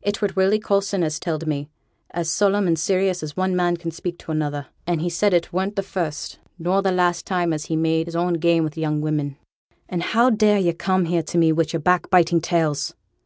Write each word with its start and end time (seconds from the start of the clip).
'It 0.00 0.22
were 0.22 0.30
Willie 0.34 0.58
Coulson 0.58 1.02
as 1.04 1.20
telled 1.20 1.46
me, 1.46 1.68
as 2.12 2.30
solemn 2.30 2.66
and 2.66 2.78
serious 2.78 3.22
as 3.22 3.36
one 3.36 3.54
man 3.54 3.76
can 3.76 3.90
speak 3.90 4.16
to 4.16 4.32
another; 4.32 4.68
and 4.86 5.02
he 5.02 5.10
said 5.10 5.34
it 5.34 5.52
weren't 5.52 5.76
the 5.76 5.82
first 5.82 6.38
nor 6.58 6.80
the 6.80 6.90
last 6.90 7.26
time 7.26 7.52
as 7.52 7.66
he 7.66 7.74
had 7.74 7.82
made 7.82 8.06
his 8.06 8.16
own 8.16 8.32
game 8.38 8.64
with 8.64 8.78
young 8.78 9.02
women.' 9.02 9.36
'And 9.86 10.02
how 10.02 10.30
dare 10.30 10.58
yo' 10.58 10.72
come 10.72 11.04
here 11.04 11.22
to 11.24 11.36
me 11.36 11.52
wi' 11.52 11.66
yo'r 11.70 11.78
backbiting 11.80 12.40
tales?' 12.40 12.94